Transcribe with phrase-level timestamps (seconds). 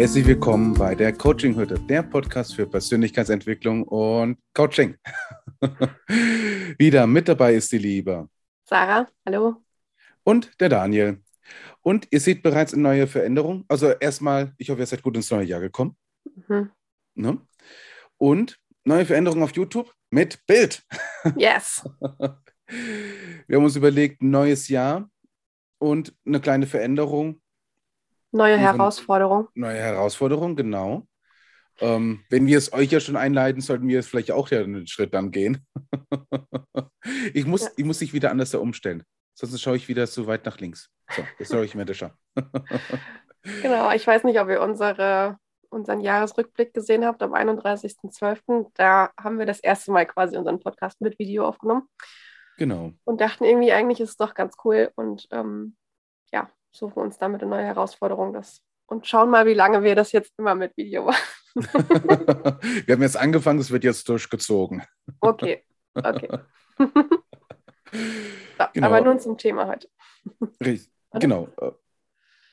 [0.00, 4.96] Herzlich willkommen bei der Coaching Hütte, der Podcast für Persönlichkeitsentwicklung und Coaching.
[6.78, 8.26] Wieder mit dabei ist die Liebe
[8.64, 9.62] Sarah, hallo.
[10.24, 11.22] Und der Daniel.
[11.82, 13.66] Und ihr seht bereits eine neue Veränderung.
[13.68, 15.98] Also erstmal, ich hoffe, ihr seid gut ins neue Jahr gekommen.
[16.48, 16.70] Mhm.
[17.14, 17.38] Ne?
[18.16, 20.82] Und neue Veränderung auf YouTube mit Bild.
[21.36, 21.84] Yes.
[23.46, 25.10] Wir haben uns überlegt, neues Jahr
[25.78, 27.42] und eine kleine Veränderung.
[28.32, 29.48] Neue Herausforderung.
[29.54, 31.06] Neue Herausforderung, genau.
[31.80, 34.86] Ähm, wenn wir es euch ja schon einleiten, sollten wir es vielleicht auch ja einen
[34.86, 35.66] Schritt dann gehen.
[37.34, 37.70] ich, muss, ja.
[37.76, 39.02] ich muss dich wieder anders da umstellen.
[39.34, 40.90] Sonst schaue ich wieder zu weit nach links.
[41.10, 42.10] So, jetzt schaue ich mir das schon.
[43.62, 45.38] genau, ich weiß nicht, ob ihr unsere,
[45.70, 48.70] unseren Jahresrückblick gesehen habt am 31.12.
[48.74, 51.88] Da haben wir das erste Mal quasi unseren Podcast mit Video aufgenommen.
[52.58, 52.92] Genau.
[53.04, 55.76] Und dachten irgendwie, eigentlich ist es doch ganz cool und ähm,
[56.30, 58.32] ja, suchen uns damit eine neue Herausforderung.
[58.32, 61.22] Das, und schauen mal, wie lange wir das jetzt immer mit Video machen.
[61.54, 64.82] wir haben jetzt angefangen, es wird jetzt durchgezogen.
[65.20, 66.28] Okay, okay.
[66.78, 68.86] so, genau.
[68.86, 69.88] Aber nun zum Thema heute.
[70.64, 71.48] Richtig, genau.
[71.60, 71.72] Äh,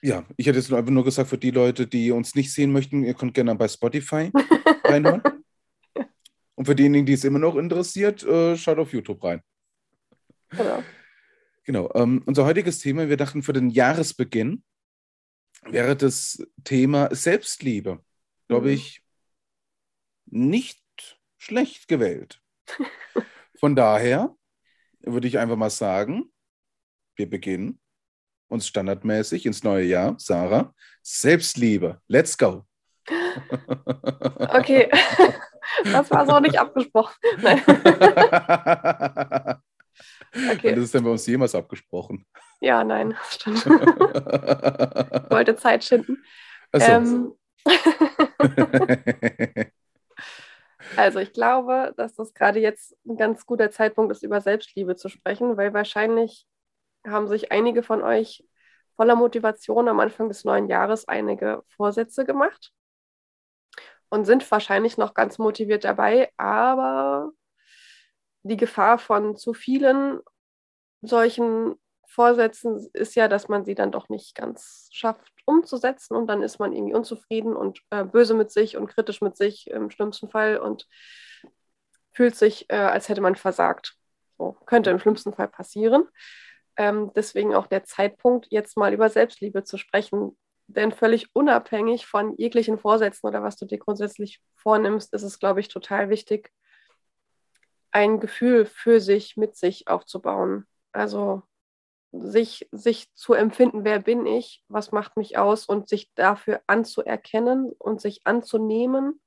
[0.02, 3.04] ja, ich hätte jetzt einfach nur gesagt, für die Leute, die uns nicht sehen möchten,
[3.04, 4.32] ihr könnt gerne bei Spotify
[4.84, 5.22] reinhören.
[6.56, 9.42] Und für diejenigen, die es immer noch interessiert, äh, schaut auf YouTube rein.
[10.50, 10.84] Genau.
[11.68, 11.92] Genau.
[11.96, 14.64] Ähm, unser heutiges Thema, wir dachten für den Jahresbeginn,
[15.64, 18.02] wäre das Thema Selbstliebe.
[18.48, 18.74] Glaube mhm.
[18.74, 19.04] ich,
[20.28, 20.82] nicht
[21.38, 22.42] schlecht gewählt.
[23.60, 24.34] Von daher
[25.02, 26.32] würde ich einfach mal sagen,
[27.18, 27.82] wir beginnen
[28.48, 30.16] uns standardmäßig ins neue Jahr.
[30.20, 32.02] Sarah, Selbstliebe.
[32.08, 32.66] Let's go.
[34.38, 34.90] Okay,
[35.84, 37.16] das war so nicht abgesprochen.
[37.42, 37.62] Nein.
[40.34, 40.70] Okay.
[40.70, 42.26] Und das ist denn bei uns jemals abgesprochen?
[42.60, 43.58] Ja, nein, stimmt.
[43.58, 43.66] ich
[45.32, 46.24] wollte Zeit schinden.
[46.74, 46.82] So.
[46.82, 47.34] Ähm.
[50.96, 55.10] also ich glaube, dass das gerade jetzt ein ganz guter Zeitpunkt ist, über Selbstliebe zu
[55.10, 56.46] sprechen, weil wahrscheinlich
[57.06, 58.46] haben sich einige von euch
[58.96, 62.72] voller Motivation am Anfang des neuen Jahres einige Vorsätze gemacht
[64.10, 67.32] und sind wahrscheinlich noch ganz motiviert dabei, aber
[68.48, 70.20] die Gefahr von zu vielen
[71.02, 71.76] solchen
[72.08, 76.58] Vorsätzen ist ja, dass man sie dann doch nicht ganz schafft umzusetzen und dann ist
[76.60, 80.58] man irgendwie unzufrieden und äh, böse mit sich und kritisch mit sich im schlimmsten Fall
[80.58, 80.88] und
[82.14, 83.96] fühlt sich, äh, als hätte man versagt.
[84.38, 86.08] So könnte im schlimmsten Fall passieren.
[86.78, 90.38] Ähm, deswegen auch der Zeitpunkt, jetzt mal über Selbstliebe zu sprechen.
[90.68, 95.60] Denn völlig unabhängig von jeglichen Vorsätzen oder was du dir grundsätzlich vornimmst, ist es, glaube
[95.60, 96.52] ich, total wichtig,
[97.92, 100.66] ein Gefühl für sich, mit sich aufzubauen.
[100.92, 101.44] Also
[102.12, 107.72] sich, sich zu empfinden, wer bin ich, was macht mich aus und sich dafür anzuerkennen
[107.78, 109.22] und sich anzunehmen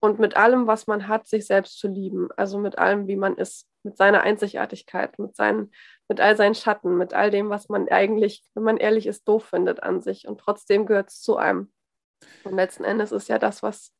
[0.00, 2.28] und mit allem, was man hat, sich selbst zu lieben.
[2.36, 5.72] Also mit allem, wie man ist, mit seiner Einzigartigkeit, mit, seinen,
[6.08, 9.44] mit all seinen Schatten, mit all dem, was man eigentlich, wenn man ehrlich ist, doof
[9.44, 10.26] findet an sich.
[10.26, 11.72] Und trotzdem gehört es zu einem.
[12.44, 13.94] Und letzten Endes ist ja das, was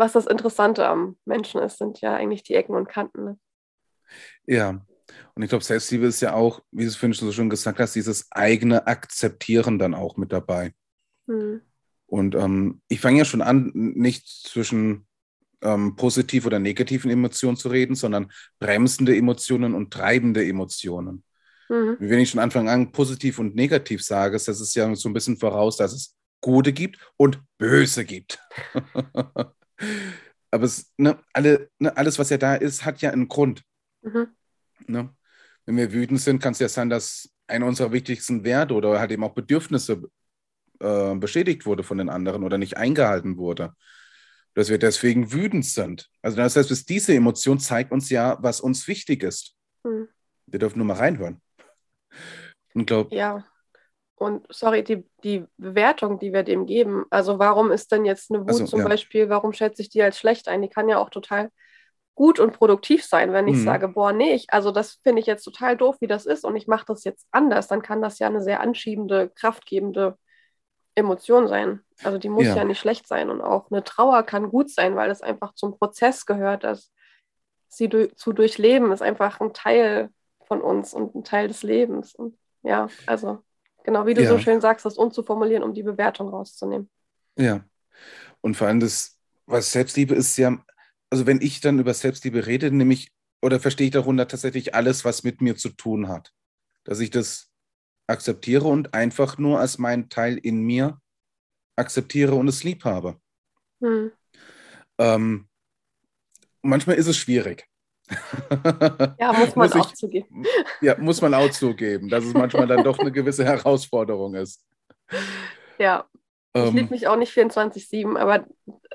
[0.00, 3.24] was das Interessante am Menschen ist, sind ja eigentlich die Ecken und Kanten.
[3.24, 3.38] Ne?
[4.46, 4.80] Ja,
[5.34, 7.94] und ich glaube, Selbstliebe ist ja auch, wie du es vorhin so schon gesagt hast,
[7.94, 10.72] dieses eigene Akzeptieren dann auch mit dabei.
[11.28, 11.60] Hm.
[12.06, 15.06] Und ähm, ich fange ja schon an, nicht zwischen
[15.62, 21.22] ähm, positiv oder negativen Emotionen zu reden, sondern bremsende Emotionen und treibende Emotionen.
[21.68, 21.96] Mhm.
[22.00, 25.36] Wenn ich schon Anfang an positiv und negativ sage, das ist ja so ein bisschen
[25.36, 28.40] voraus, dass es Gute gibt und Böse gibt.
[30.50, 33.62] Aber es, ne, alle, ne, alles, was ja da ist, hat ja einen Grund.
[34.02, 34.28] Mhm.
[34.86, 35.14] Ne?
[35.66, 39.10] Wenn wir wütend sind, kann es ja sein, dass einer unserer wichtigsten Werte oder halt
[39.10, 40.02] eben auch Bedürfnisse
[40.80, 43.74] äh, beschädigt wurde von den anderen oder nicht eingehalten wurde.
[44.54, 46.10] Dass wir deswegen wütend sind.
[46.22, 49.54] Also das heißt, diese Emotion zeigt uns ja, was uns wichtig ist.
[49.84, 50.08] Mhm.
[50.46, 51.40] Wir dürfen nur mal reinhören.
[52.74, 53.44] Und glaub, ja.
[54.20, 58.42] Und sorry, die, die Bewertung, die wir dem geben, also warum ist denn jetzt eine
[58.42, 58.88] Wut also, zum ja.
[58.88, 60.60] Beispiel, warum schätze ich die als schlecht ein?
[60.60, 61.48] Die kann ja auch total
[62.14, 63.64] gut und produktiv sein, wenn ich mhm.
[63.64, 66.54] sage, boah, nee, ich, also das finde ich jetzt total doof, wie das ist und
[66.54, 70.18] ich mache das jetzt anders, dann kann das ja eine sehr anschiebende, kraftgebende
[70.94, 71.80] Emotion sein.
[72.04, 72.56] Also die muss ja.
[72.56, 75.78] ja nicht schlecht sein und auch eine Trauer kann gut sein, weil es einfach zum
[75.78, 76.92] Prozess gehört, dass
[77.68, 80.10] sie du zu durchleben ist einfach ein Teil
[80.46, 82.14] von uns und ein Teil des Lebens.
[82.14, 83.42] Und ja, also
[83.84, 84.28] Genau, wie du ja.
[84.28, 86.90] so schön sagst, das umzuformulieren, um die Bewertung rauszunehmen.
[87.36, 87.64] Ja.
[88.40, 90.62] Und vor allem das, was Selbstliebe ist ja,
[91.10, 93.12] also wenn ich dann über Selbstliebe rede, nämlich
[93.42, 96.32] oder verstehe ich darunter tatsächlich alles, was mit mir zu tun hat.
[96.84, 97.50] Dass ich das
[98.06, 101.00] akzeptiere und einfach nur als meinen Teil in mir
[101.76, 103.20] akzeptiere und es lieb habe.
[103.80, 104.12] Hm.
[104.98, 105.48] Ähm,
[106.62, 107.69] manchmal ist es schwierig.
[109.18, 110.44] Ja, muss man Muss ich- auch zugeben.
[110.80, 114.64] Ja, muss man auch zugeben, dass es manchmal dann doch eine gewisse Herausforderung ist.
[115.78, 116.06] Ja,
[116.54, 118.46] ich Ähm, liebe mich auch nicht 24-7, aber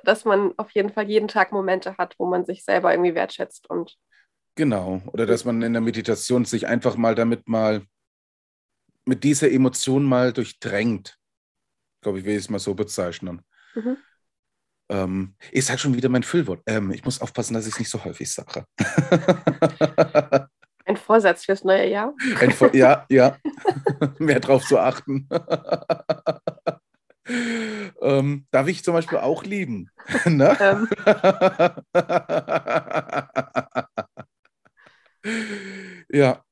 [0.03, 3.69] dass man auf jeden Fall jeden Tag Momente hat, wo man sich selber irgendwie wertschätzt
[3.69, 3.97] und
[4.55, 5.01] Genau.
[5.07, 7.83] Oder dass man in der Meditation sich einfach mal damit mal
[9.05, 11.17] mit dieser Emotion mal durchdrängt.
[12.01, 13.41] Glaube ich, will ich es mal so bezeichnen.
[13.75, 13.97] Mhm.
[14.89, 16.61] Ähm, ich sage schon wieder mein Füllwort.
[16.67, 18.65] Ähm, ich muss aufpassen, dass ich es nicht so häufig sage.
[20.85, 22.13] ein Vorsatz fürs neue Jahr.
[22.73, 23.37] Ja, ja.
[24.19, 25.27] Mehr drauf zu achten.
[28.01, 29.89] ähm, darf ich zum Beispiel auch lieben?
[30.25, 30.55] ne?
[30.59, 30.87] Ähm,
[36.09, 36.43] ja.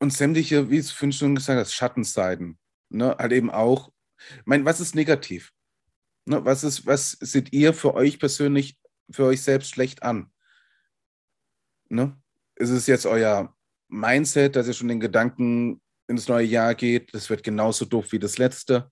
[0.00, 2.58] Und sämtliche, wie es vorhin schon gesagt hast, Schattenseiten.
[2.88, 3.14] Ne?
[3.18, 3.90] Halt eben auch.
[4.38, 5.52] Ich meine, was ist negativ?
[6.28, 6.44] Ne?
[6.44, 8.78] Was, ist, was seht ihr für euch persönlich,
[9.10, 10.30] für euch selbst schlecht an?
[11.88, 12.20] Ne?
[12.56, 13.54] Ist es jetzt euer
[13.88, 18.18] Mindset, dass ihr schon den Gedanken ins neue Jahr geht, das wird genauso doof wie
[18.18, 18.90] das letzte?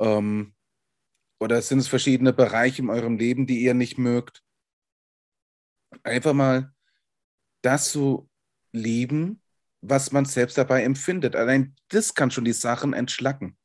[0.00, 0.54] Ähm,
[1.40, 4.42] oder sind es verschiedene Bereiche in eurem Leben, die ihr nicht mögt?
[6.02, 6.72] Einfach mal
[7.62, 8.28] das zu
[8.72, 9.40] lieben,
[9.80, 11.36] was man selbst dabei empfindet.
[11.36, 13.56] Allein das kann schon die Sachen entschlacken.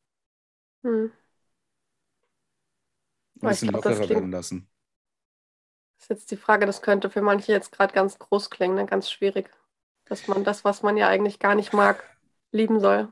[0.83, 1.11] hm.
[3.41, 4.69] Ein bisschen glaub, das lockerer klingt- werden lassen.
[5.99, 8.85] ist jetzt die Frage, das könnte für manche jetzt gerade ganz groß klingen, ne?
[8.85, 9.49] ganz schwierig,
[10.05, 12.03] dass man das, was man ja eigentlich gar nicht mag,
[12.51, 13.11] lieben soll.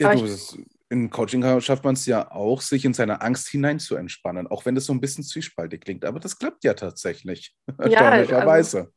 [0.00, 0.58] Ja, du, ich- das,
[0.90, 4.64] im Coaching schafft man es ja auch, sich in seine Angst hinein zu entspannen, auch
[4.64, 6.04] wenn das so ein bisschen zwiespaltig klingt.
[6.04, 7.54] Aber das klappt ja tatsächlich.
[7.78, 8.92] Erstaunlicherweise.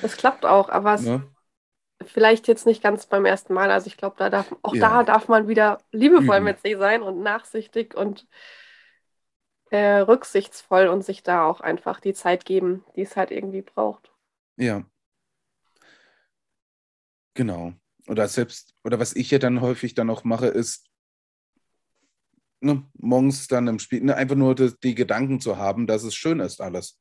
[0.00, 1.26] Das klappt auch, aber es ne?
[2.04, 3.70] Vielleicht jetzt nicht ganz beim ersten Mal.
[3.70, 4.88] Also ich glaube, da darf auch Ja.
[4.88, 6.44] da darf man wieder liebevoll Üben.
[6.44, 8.26] mit sich sein und nachsichtig und
[9.70, 14.10] äh, rücksichtsvoll und sich da auch einfach die Zeit geben, die es halt irgendwie braucht.
[14.56, 14.84] Ja.
[17.34, 17.72] Genau.
[18.08, 20.88] Oder selbst, oder was ich ja dann häufig dann auch mache, ist,
[22.60, 26.14] ne, morgens dann im Spiel, ne, einfach nur die, die Gedanken zu haben, dass es
[26.14, 26.98] schön ist alles.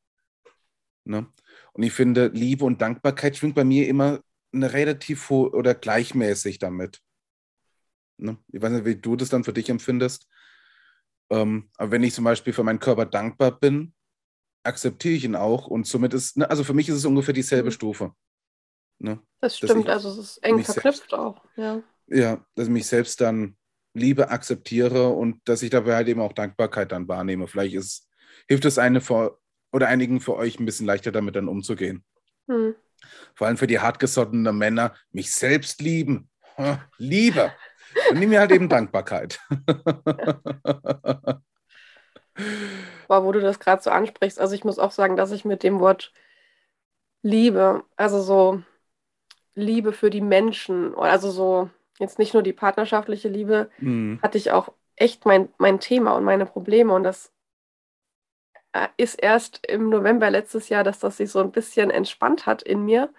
[1.06, 1.26] Ne?
[1.74, 4.20] Und ich finde, Liebe und Dankbarkeit schwingt bei mir immer
[4.54, 7.02] eine relativ hohe oder gleichmäßig damit.
[8.18, 8.38] Ne?
[8.52, 10.28] Ich weiß nicht, wie du das dann für dich empfindest.
[11.30, 13.94] Ähm, aber wenn ich zum Beispiel für meinen Körper dankbar bin,
[14.64, 17.70] akzeptiere ich ihn auch und somit ist, ne, also für mich ist es ungefähr dieselbe
[17.70, 17.74] Mhm.
[17.74, 18.14] Stufe.
[19.00, 19.22] Ne?
[19.40, 21.44] Das stimmt, also es ist eng mich selbst- verknüpft auch.
[21.56, 21.84] Ja.
[22.08, 23.58] Ja, dass ich mich selbst dann
[23.94, 27.48] liebe, akzeptiere und dass ich dabei halt eben auch Dankbarkeit dann wahrnehme.
[27.48, 28.10] Vielleicht ist,
[28.48, 29.40] hilft es eine für,
[29.72, 32.04] oder einigen für euch ein bisschen leichter damit dann umzugehen.
[32.48, 32.76] Hm.
[33.36, 36.30] Vor allem für die hartgesottenen Männer, mich selbst lieben.
[36.98, 37.52] Liebe.
[38.10, 39.40] Und nimm mir halt eben Dankbarkeit.
[43.08, 45.64] Aber wo du das gerade so ansprichst, also ich muss auch sagen, dass ich mit
[45.64, 46.12] dem Wort
[47.24, 48.62] Liebe, also so
[49.56, 54.52] Liebe für die Menschen, also so jetzt nicht nur die partnerschaftliche Liebe, Hm, hatte ich
[54.52, 56.94] auch echt mein, mein Thema und meine Probleme.
[56.94, 57.32] Und das
[58.98, 62.86] ist erst im November letztes Jahr, dass das sich so ein bisschen entspannt hat in
[62.86, 63.14] mir,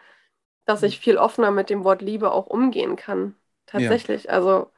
[0.64, 3.34] dass ich viel offener mit dem Wort Liebe auch umgehen kann.
[3.66, 4.30] Tatsächlich.
[4.30, 4.70] Also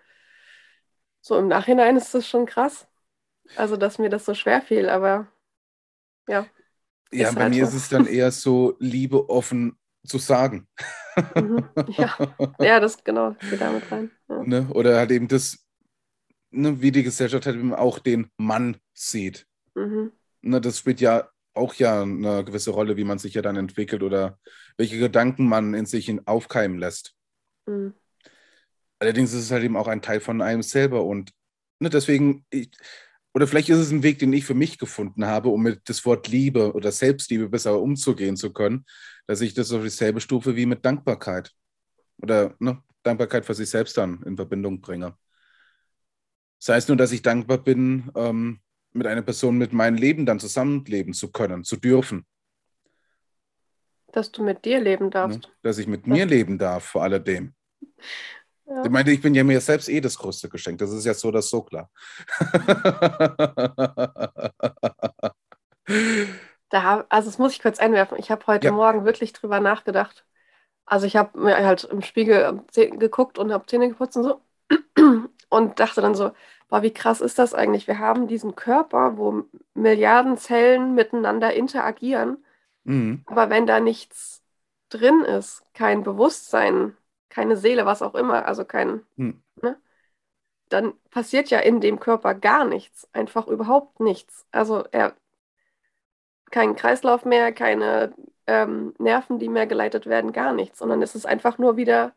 [1.20, 2.86] so im Nachhinein ist das schon krass.
[3.56, 5.26] Also, dass mir das so schwer fiel, aber
[6.28, 6.46] ja.
[7.12, 7.76] ja, bei halt mir so.
[7.76, 10.68] ist es dann eher so, Liebe offen zu sagen.
[11.34, 11.68] Mhm.
[11.88, 12.16] Ja.
[12.60, 14.10] Ja, das genau, geht damit rein.
[14.28, 14.42] Ja.
[14.44, 14.68] Ne?
[14.72, 15.58] Oder halt eben das,
[16.50, 19.46] ne, wie die Gesellschaft halt eben auch den Mann sieht.
[19.74, 20.12] Mhm.
[20.42, 24.02] Ne, das spielt ja auch ja eine gewisse Rolle, wie man sich ja dann entwickelt
[24.02, 24.38] oder
[24.76, 27.14] welche Gedanken man in sich aufkeimen lässt.
[27.66, 27.94] Mhm.
[28.98, 31.32] Allerdings ist es halt eben auch ein Teil von einem selber und
[31.78, 32.70] ne, deswegen, ich,
[33.32, 36.04] oder vielleicht ist es ein Weg, den ich für mich gefunden habe, um mit das
[36.04, 38.84] Wort Liebe oder Selbstliebe besser umzugehen zu können,
[39.26, 41.52] dass ich das auf dieselbe Stufe wie mit Dankbarkeit
[42.18, 45.16] oder ne, Dankbarkeit für sich selbst dann in Verbindung bringe.
[46.58, 48.60] Das heißt nur, dass ich dankbar bin, ähm,
[48.92, 52.26] mit einer Person mit meinem Leben dann zusammenleben zu können, zu dürfen.
[54.12, 55.10] Dass du mit dir leben Ne?
[55.10, 55.50] darfst.
[55.62, 57.54] Dass ich mit mir leben darf, vor alledem.
[58.66, 58.84] Ja.
[58.84, 60.78] Ich meine, ich bin ja mir selbst eh das größte Geschenk.
[60.78, 61.90] Das ist ja so oder so klar.
[66.68, 68.16] Da, also das muss ich kurz einwerfen.
[68.18, 68.72] Ich habe heute Ja.
[68.72, 70.24] Morgen wirklich drüber nachgedacht.
[70.86, 74.40] Also ich habe mir halt im Spiegel Zäh- geguckt und habe Zähne geputzt und so
[75.48, 76.32] und dachte dann so,
[76.70, 77.88] boah, wie krass ist das eigentlich?
[77.88, 82.44] Wir haben diesen Körper, wo Milliarden Zellen miteinander interagieren,
[82.84, 83.22] Mhm.
[83.26, 84.42] aber wenn da nichts
[84.90, 86.96] drin ist, kein Bewusstsein,
[87.30, 89.42] keine Seele, was auch immer, also kein, Hm.
[89.62, 89.80] ne,
[90.70, 94.46] dann passiert ja in dem Körper gar nichts, einfach überhaupt nichts.
[94.52, 95.14] Also er
[96.50, 98.12] kein Kreislauf mehr, keine
[98.46, 102.12] ähm, Nerven, die mehr geleitet werden, gar nichts, sondern es ist einfach nur wieder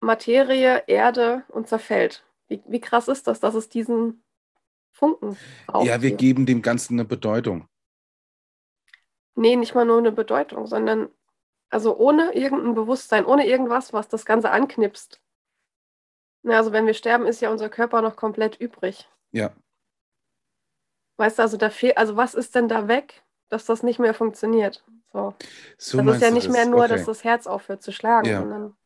[0.00, 2.24] Materie, Erde und zerfällt.
[2.52, 4.22] Wie, wie krass ist das, dass es diesen
[4.90, 5.86] Funken braucht?
[5.86, 6.18] Ja, wir hier.
[6.18, 7.66] geben dem Ganzen eine Bedeutung.
[9.34, 11.08] Nee, nicht mal nur eine Bedeutung, sondern
[11.70, 15.22] also ohne irgendein Bewusstsein, ohne irgendwas, was das Ganze anknipst.
[16.42, 19.08] Na, also wenn wir sterben, ist ja unser Körper noch komplett übrig.
[19.30, 19.54] Ja.
[21.16, 24.12] Weißt du, also da fehlt, also was ist denn da weg, dass das nicht mehr
[24.12, 24.84] funktioniert?
[25.14, 25.34] So.
[25.78, 26.88] so das ist ja nicht mehr nur, okay.
[26.88, 28.40] dass das Herz aufhört zu schlagen, ja.
[28.40, 28.76] sondern.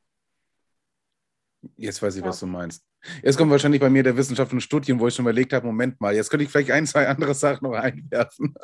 [1.76, 2.28] Jetzt weiß ich, ja.
[2.28, 2.84] was du meinst.
[3.22, 6.00] Jetzt kommt wahrscheinlich bei mir der Wissenschaft und Studien, wo ich schon überlegt habe, Moment
[6.00, 8.54] mal, jetzt könnte ich vielleicht ein, zwei andere Sachen noch einwerfen.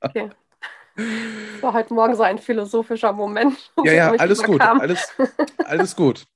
[0.00, 0.30] okay.
[0.96, 3.72] Das war heute Morgen so ein philosophischer Moment.
[3.84, 5.08] Ja, ja, alles gut, alles,
[5.64, 6.26] alles gut.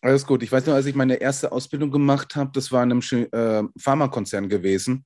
[0.00, 0.42] Alles gut.
[0.42, 3.68] Ich weiß noch, als ich meine erste Ausbildung gemacht habe, das war in einem äh,
[3.78, 5.04] Pharmakonzern gewesen.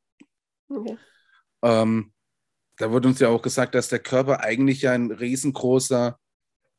[0.69, 0.99] Okay.
[1.63, 2.13] Ähm,
[2.77, 6.19] da wurde uns ja auch gesagt, dass der Körper eigentlich ein riesengroßer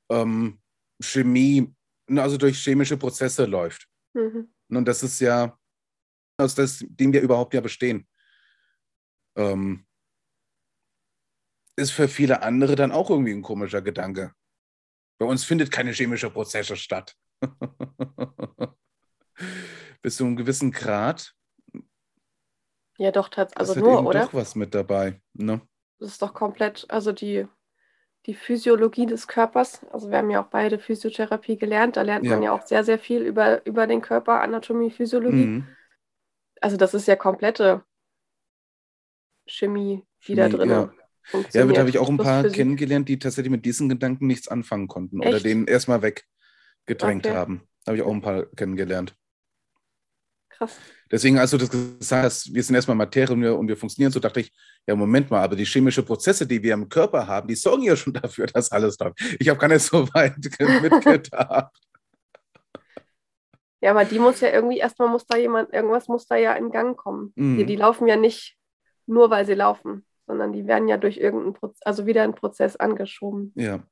[0.10, 0.60] ähm,
[1.02, 1.74] Chemie,
[2.10, 3.88] also durch chemische Prozesse läuft.
[4.14, 4.53] Mhm.
[4.78, 5.58] Und das ist ja,
[6.38, 8.08] aus das, dem wir überhaupt ja bestehen.
[9.36, 9.86] Ähm,
[11.76, 14.34] ist für viele andere dann auch irgendwie ein komischer Gedanke.
[15.20, 17.16] Bei uns findet keine chemische Prozesse statt.
[20.02, 21.34] Bis zu einem gewissen Grad.
[22.98, 23.60] Ja, doch, tatsächlich.
[23.70, 24.26] Also nur, oder?
[24.26, 25.22] doch was mit dabei.
[25.34, 25.62] Ne?
[26.00, 27.48] Das ist doch komplett, also die,
[28.26, 29.86] die Physiologie des Körpers.
[29.92, 31.98] Also wir haben ja auch beide Physiotherapie gelernt.
[31.98, 32.32] Da lernt ja.
[32.32, 35.46] man ja auch sehr, sehr viel über, über den Körper, Anatomie, Physiologie.
[35.46, 35.68] Mhm.
[36.62, 37.84] Also das ist ja komplette
[39.46, 40.94] Chemie, die Chemie, da drin ja.
[41.54, 44.88] Ja, da habe ich auch ein paar kennengelernt, die tatsächlich mit diesen Gedanken nichts anfangen
[44.90, 45.30] konnten Echt?
[45.30, 47.36] oder den erstmal weggedrängt okay.
[47.36, 47.64] haben.
[47.84, 49.16] Da habe ich auch ein paar kennengelernt.
[50.66, 50.78] Krass.
[51.12, 54.12] Deswegen, als du das gesagt hast, wir sind erstmal Materie und wir, und wir funktionieren,
[54.12, 54.52] so dachte ich,
[54.88, 57.96] ja, Moment mal, aber die chemischen Prozesse, die wir im Körper haben, die sorgen ja
[57.96, 59.22] schon dafür, dass alles läuft.
[59.40, 60.36] Ich habe gar nicht so weit
[60.82, 61.72] mitgedacht.
[63.82, 66.72] Ja, aber die muss ja irgendwie, erstmal muss da jemand, irgendwas muss da ja in
[66.72, 67.34] Gang kommen.
[67.36, 67.58] Mm.
[67.58, 68.58] Die, die laufen ja nicht
[69.06, 72.76] nur, weil sie laufen sondern die werden ja durch irgendeinen Prozess, also wieder einen Prozess
[72.76, 73.52] angeschoben.
[73.56, 73.86] Ja.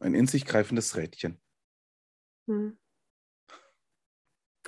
[0.00, 1.40] Ein in sich greifendes Rädchen.
[2.46, 2.78] Hm.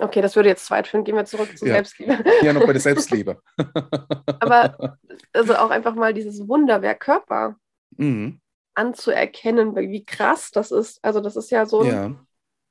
[0.01, 1.05] Okay, das würde jetzt zweit führen.
[1.05, 1.75] Gehen wir zurück zur ja.
[1.75, 2.25] Selbstliebe.
[2.43, 3.43] Ja, noch bei der Selbstliebe.
[4.41, 4.99] Aber
[5.33, 7.57] also auch einfach mal dieses Wunderwerk Körper
[7.97, 8.41] mhm.
[8.75, 11.05] anzuerkennen, wie krass das ist.
[11.05, 12.15] Also das ist ja so ein ja.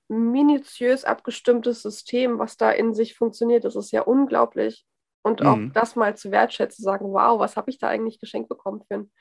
[0.08, 3.66] minutiös abgestimmtes System, was da in sich funktioniert.
[3.66, 4.86] Das ist ja unglaublich.
[5.24, 5.72] Und auch mhm.
[5.74, 9.12] das mal zu wertschätzen, sagen, wow, was habe ich da eigentlich geschenkt bekommen für ein,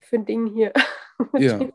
[0.00, 0.72] für ein Ding hier,
[1.32, 1.58] mit, ja.
[1.58, 1.72] dem,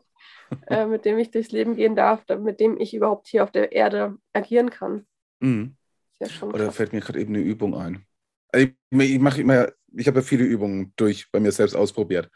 [0.66, 3.70] äh, mit, dem, ich durchs Leben gehen darf, mit dem ich überhaupt hier auf der
[3.70, 5.06] Erde agieren kann.
[5.44, 5.76] Mhm.
[6.20, 8.06] Ja Oder fällt mir gerade eben eine Übung ein.
[8.54, 12.30] Ich, ich mache immer, ich habe ja viele Übungen durch bei mir selbst ausprobiert.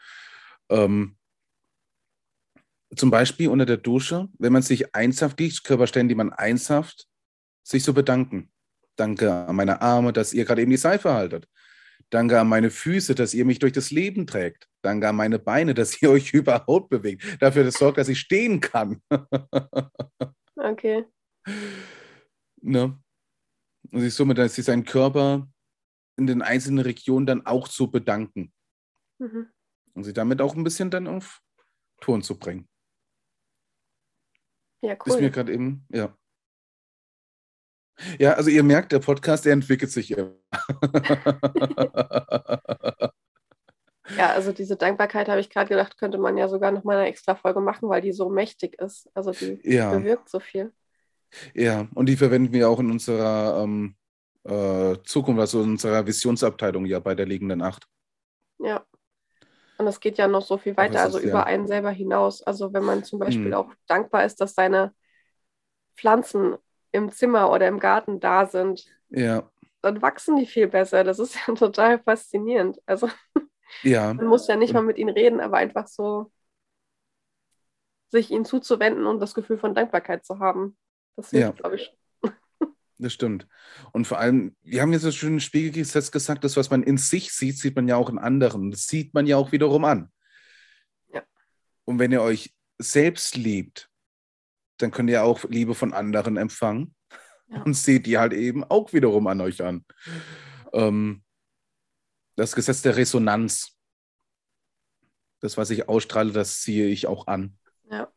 [0.69, 1.17] Ähm,
[2.95, 7.07] zum Beispiel unter der Dusche, wenn man sich einsafft, die Körperstellen, die man einsafft,
[7.63, 8.51] sich so bedanken.
[8.95, 11.47] Danke an meine Arme, dass ihr gerade eben die Seife haltet.
[12.09, 14.67] Danke an meine Füße, dass ihr mich durch das Leben trägt.
[14.81, 17.23] Danke an meine Beine, dass ihr euch überhaupt bewegt.
[17.39, 19.01] Dafür, dass sorgt, dass ich stehen kann.
[20.55, 21.05] okay.
[22.61, 23.01] Ne?
[23.91, 25.49] Und sich somit, dass sich sein Körper
[26.17, 28.53] in den einzelnen Regionen dann auch zu bedanken.
[29.19, 29.49] Mhm.
[29.93, 31.41] Und sich damit auch ein bisschen dann auf
[32.01, 32.67] Touren zu bringen.
[34.81, 35.13] Ja, cool.
[35.13, 36.15] Ist mir gerade eben, ja.
[38.17, 40.33] Ja, also ihr merkt, der Podcast, der entwickelt sich immer.
[44.17, 47.09] ja, also diese Dankbarkeit habe ich gerade gedacht, könnte man ja sogar noch mal eine
[47.09, 49.09] extra Folge machen, weil die so mächtig ist.
[49.13, 49.91] Also die ja.
[49.91, 50.71] bewirkt so viel.
[51.53, 53.95] Ja, und die verwenden wir auch in unserer ähm,
[54.43, 57.87] äh, Zukunft, also in unserer Visionsabteilung ja bei der liegenden Acht.
[58.59, 58.85] Ja.
[59.77, 61.43] Und es geht ja noch so viel weiter, also über ja.
[61.43, 62.41] einen selber hinaus.
[62.41, 63.53] Also wenn man zum Beispiel hm.
[63.53, 64.93] auch dankbar ist, dass seine
[65.95, 66.57] Pflanzen
[66.91, 69.49] im Zimmer oder im Garten da sind, ja.
[69.81, 71.05] dann wachsen die viel besser.
[71.05, 72.81] Das ist ja total faszinierend.
[72.85, 73.09] Also
[73.83, 74.13] ja.
[74.13, 76.29] man muss ja nicht mal mit ihnen reden, aber einfach so
[78.09, 80.77] sich ihnen zuzuwenden und das Gefühl von Dankbarkeit zu haben.
[81.19, 81.51] Das hilft, ja.
[81.51, 81.95] glaube ich.
[83.01, 83.47] Das stimmt.
[83.93, 87.31] Und vor allem, wir haben jetzt so schön Spiegelgesetz gesagt, das, was man in sich
[87.31, 88.71] sieht, sieht man ja auch in anderen.
[88.71, 90.11] Das sieht man ja auch wiederum an.
[91.13, 91.23] Ja.
[91.85, 93.89] Und wenn ihr euch selbst liebt,
[94.77, 96.93] dann könnt ihr auch Liebe von anderen empfangen
[97.47, 97.61] ja.
[97.63, 99.85] und seht die halt eben auch wiederum an euch an.
[100.73, 101.23] Ähm,
[102.35, 103.77] das Gesetz der Resonanz.
[105.39, 107.57] Das, was ich ausstrahle, das ziehe ich auch an.
[107.89, 108.11] Ja.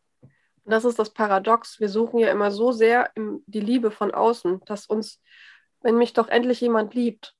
[0.64, 1.80] Das ist das Paradox.
[1.80, 5.20] Wir suchen ja immer so sehr die Liebe von außen, dass uns,
[5.80, 7.34] wenn mich doch endlich jemand liebt.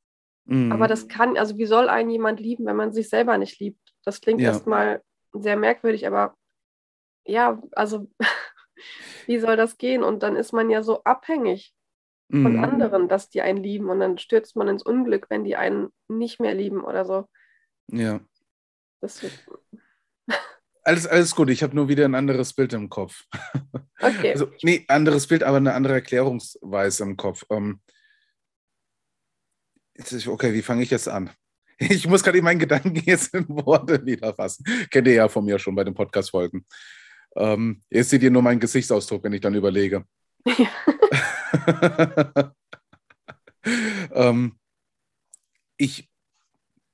[0.45, 0.73] Mhm.
[0.73, 3.81] Aber das kann, also wie soll einen jemand lieben, wenn man sich selber nicht liebt?
[4.05, 4.49] Das klingt ja.
[4.49, 5.02] erstmal
[5.33, 6.35] sehr merkwürdig, aber
[7.25, 8.09] ja, also
[9.26, 10.02] wie soll das gehen?
[10.02, 11.73] Und dann ist man ja so abhängig
[12.29, 12.43] mhm.
[12.43, 15.91] von anderen, dass die einen lieben und dann stürzt man ins Unglück, wenn die einen
[16.09, 17.29] nicht mehr lieben oder so.
[17.88, 18.21] Ja.
[19.00, 19.25] Das.
[20.85, 23.25] Alles, alles gut, ich habe nur wieder ein anderes Bild im Kopf.
[24.05, 24.33] Okay.
[24.33, 27.45] Also, nee, anderes Bild, aber eine andere Erklärungsweise im Kopf.
[27.51, 27.81] Ähm,
[30.27, 31.31] okay, wie fange ich jetzt an?
[31.79, 34.65] Ich muss gerade meinen Gedanken jetzt in Worte niederfassen.
[34.91, 36.67] Kennt ihr ja von mir schon bei den Podcast-Folgen.
[37.37, 40.05] Ähm, jetzt seht ihr nur meinen Gesichtsausdruck, wenn ich dann überlege.
[40.45, 40.69] Ja.
[44.12, 44.59] ähm,
[45.77, 46.12] ich,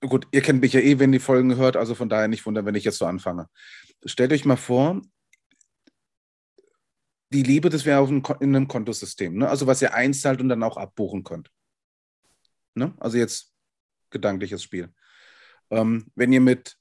[0.00, 2.66] gut, ihr kennt mich ja eh, wenn die Folgen hört, also von daher nicht wundern,
[2.66, 3.48] wenn ich jetzt so anfange.
[4.04, 5.02] Stellt euch mal vor,
[7.30, 9.48] die Liebe, das wäre in einem Kontosystem, ne?
[9.48, 11.50] also was ihr einzahlt und dann auch abbuchen könnt.
[12.74, 12.94] Ne?
[12.98, 13.52] Also jetzt
[14.10, 14.94] gedankliches Spiel.
[15.70, 16.78] Ähm, wenn ihr mit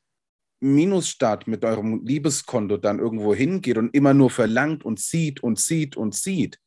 [0.59, 5.97] Minusstart mit eurem Liebeskonto dann irgendwo hingeht und immer nur verlangt und zieht und zieht
[5.97, 6.59] und zieht,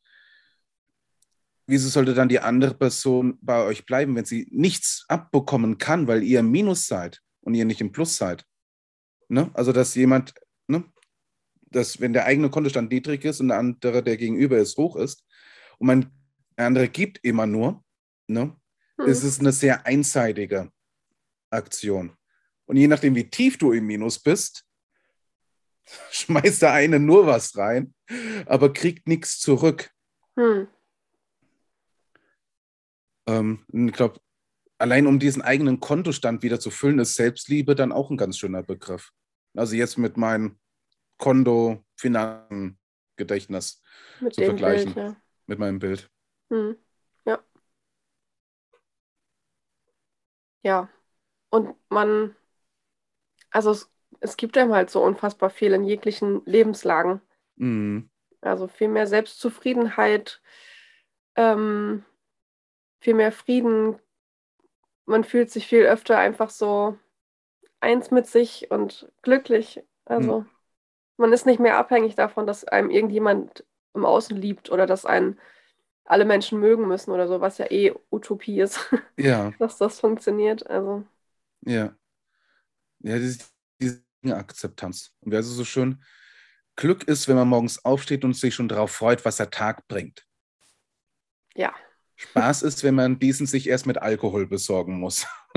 [1.67, 6.23] wieso sollte dann die andere Person bei euch bleiben, wenn sie nichts abbekommen kann, weil
[6.23, 8.45] ihr im Minus seid und ihr nicht im Plus seid?
[9.29, 9.49] Ne?
[9.53, 10.33] Also, dass jemand,
[10.67, 10.83] ne?
[11.69, 15.25] dass wenn der eigene Kontostand niedrig ist und der andere, der gegenüber ist, hoch ist
[15.77, 16.11] und man
[16.57, 17.83] der andere gibt immer nur,
[18.27, 18.55] ne?
[18.99, 19.07] Hm.
[19.07, 20.71] ist es eine sehr einseitige
[21.49, 22.15] Aktion.
[22.65, 24.63] Und je nachdem, wie tief du im Minus bist,
[26.11, 27.93] schmeißt der eine nur was rein,
[28.45, 29.91] aber kriegt nichts zurück.
[30.37, 30.67] Hm.
[33.39, 34.19] Ähm, ich glaube,
[34.77, 38.63] allein um diesen eigenen Kontostand wieder zu füllen, ist Selbstliebe dann auch ein ganz schöner
[38.63, 39.11] Begriff.
[39.55, 40.59] Also jetzt mit meinem
[41.17, 42.79] Konto, Finanzen,
[43.15, 43.81] Gedächtnis
[44.19, 44.93] mit zu vergleichen.
[44.93, 45.15] Bild, ja.
[45.45, 46.09] Mit meinem Bild.
[46.49, 46.75] Hm.
[47.25, 47.39] Ja.
[50.63, 50.89] Ja.
[51.49, 52.35] Und man
[53.51, 53.91] also es,
[54.21, 57.21] es gibt einem halt so unfassbar viel in jeglichen Lebenslagen.
[57.57, 58.09] Mhm.
[58.39, 60.41] Also viel mehr Selbstzufriedenheit,
[61.35, 62.03] ähm,
[63.01, 63.99] viel mehr Frieden.
[65.05, 66.97] Man fühlt sich viel öfter einfach so
[67.81, 69.83] eins mit sich und glücklich.
[70.05, 70.49] Also mhm.
[71.17, 75.37] man ist nicht mehr abhängig davon, dass einem irgendjemand im Außen liebt oder dass einen
[76.05, 78.79] alle Menschen mögen müssen oder so, was ja eh Utopie ist.
[79.17, 79.51] Ja.
[79.59, 80.67] dass das funktioniert.
[80.67, 81.05] Also.
[81.65, 81.95] Ja.
[82.99, 83.45] Ja, diese,
[83.79, 85.13] diese Akzeptanz.
[85.21, 86.03] Und wie also so schön,
[86.75, 90.25] Glück ist, wenn man morgens aufsteht und sich schon darauf freut, was der Tag bringt.
[91.55, 91.73] Ja.
[92.21, 95.25] Spaß ist, wenn man diesen sich erst mit Alkohol besorgen muss.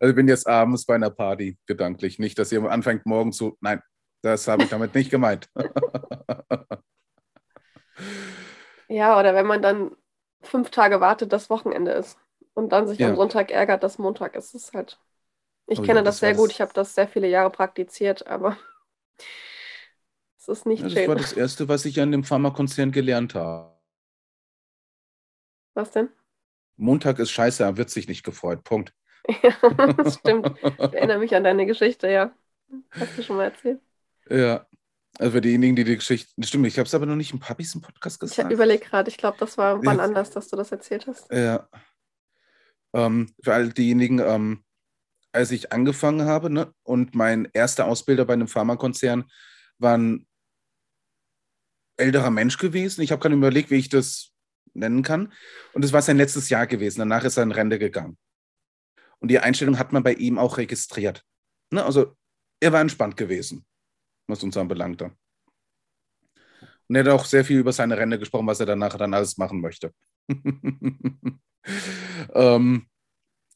[0.00, 2.18] also ich bin jetzt abends bei einer Party, gedanklich.
[2.18, 3.56] Nicht, dass ihr anfängt morgen zu.
[3.60, 3.80] Nein,
[4.22, 5.48] das habe ich damit nicht gemeint.
[8.88, 9.92] ja, oder wenn man dann
[10.42, 12.18] fünf Tage wartet, das Wochenende ist
[12.54, 13.08] und dann sich ja.
[13.08, 14.52] am Sonntag ärgert, dass Montag ist.
[14.54, 14.98] Das ist halt.
[15.68, 16.50] Ich oh, kenne ja, das, das sehr gut.
[16.50, 18.56] Ich habe das sehr viele Jahre praktiziert, aber
[20.48, 20.94] ist nicht ja, das.
[20.94, 23.78] Das war das Erste, was ich an dem Pharmakonzern gelernt habe.
[25.74, 26.08] Was denn?
[26.76, 28.64] Montag ist scheiße, er wird sich nicht gefreut.
[28.64, 28.92] Punkt.
[29.42, 30.52] Ja, das stimmt.
[30.62, 32.32] Ich erinnere mich an deine Geschichte, ja.
[32.92, 33.78] Hast du schon mal erzählt?
[34.30, 34.66] Ja.
[35.18, 36.32] Also für diejenigen, die die Geschichte.
[36.42, 38.50] Stimmt, ich habe es aber noch nicht im Puppies im Podcast gesagt.
[38.50, 41.30] Ich überlege gerade, ich glaube, das war wann anders, dass du das erzählt hast.
[41.32, 41.68] Ja.
[42.94, 44.64] Ähm, für all diejenigen, ähm,
[45.32, 49.24] als ich angefangen habe ne, und mein erster Ausbilder bei einem Pharmakonzern
[49.78, 50.26] war ein
[51.98, 53.02] älterer Mensch gewesen.
[53.02, 54.32] Ich habe gerade überlegt, wie ich das
[54.74, 55.32] nennen kann.
[55.72, 57.00] Und es war sein letztes Jahr gewesen.
[57.00, 58.16] Danach ist er in Rente gegangen.
[59.18, 61.24] Und die Einstellung hat man bei ihm auch registriert.
[61.70, 62.16] Ne, also
[62.60, 63.66] er war entspannt gewesen,
[64.26, 65.12] was uns anbelangte.
[66.88, 69.36] Und er hat auch sehr viel über seine Rente gesprochen, was er danach dann alles
[69.36, 69.92] machen möchte.
[72.34, 72.86] ähm,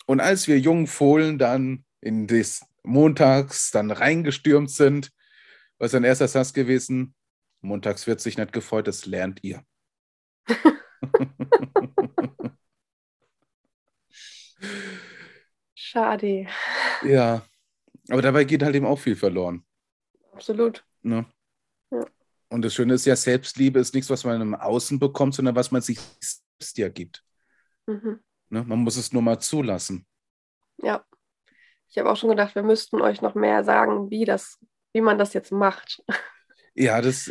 [0.06, 5.10] und als wir jungen Fohlen dann in des Montags dann reingestürmt sind,
[5.78, 7.14] war sein erster Satz gewesen,
[7.62, 9.64] montags wird sich nicht gefreut, das lernt ihr.
[15.74, 16.46] Schade.
[17.02, 17.42] Ja,
[18.08, 19.64] aber dabei geht halt eben auch viel verloren.
[20.32, 20.84] Absolut.
[21.02, 21.26] Ne?
[21.90, 22.06] Ja.
[22.48, 25.70] Und das Schöne ist ja, Selbstliebe ist nichts, was man im Außen bekommt, sondern was
[25.70, 27.22] man sich selbst ja gibt.
[27.86, 28.20] Mhm.
[28.48, 28.64] Ne?
[28.64, 30.06] Man muss es nur mal zulassen.
[30.78, 31.04] Ja.
[31.88, 34.58] Ich habe auch schon gedacht, wir müssten euch noch mehr sagen, wie, das,
[34.92, 36.02] wie man das jetzt macht.
[36.74, 37.28] Ja, das.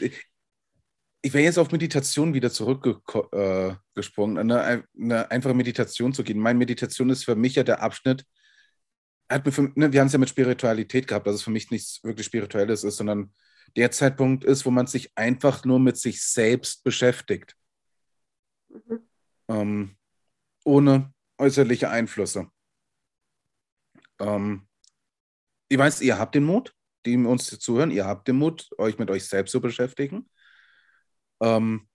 [1.24, 6.40] Ich wäre jetzt auf Meditation wieder zurückgesprungen, äh, eine, eine einfache Meditation zu gehen.
[6.40, 8.26] Meine Meditation ist für mich ja der Abschnitt,
[9.30, 11.70] hat mir für, ne, wir haben es ja mit Spiritualität gehabt, dass es für mich
[11.70, 13.34] nichts wirklich Spirituelles ist, sondern
[13.76, 17.56] der Zeitpunkt ist, wo man sich einfach nur mit sich selbst beschäftigt.
[18.70, 19.08] Mhm.
[19.48, 19.98] Ähm,
[20.64, 22.48] ohne äußerliche Einflüsse.
[24.20, 24.68] Ähm,
[25.70, 26.76] ich weiß, ihr habt den Mut,
[27.06, 30.30] die uns zuhören, ihr habt den Mut, euch mit euch selbst zu beschäftigen.
[31.42, 31.88] Ähm,